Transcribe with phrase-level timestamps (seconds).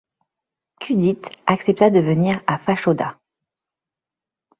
[0.85, 3.19] Kudit accepta de venir à Fachoda.